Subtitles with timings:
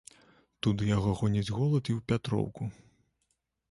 [0.67, 2.63] Туды яго гоніць холад і ў пятроўку.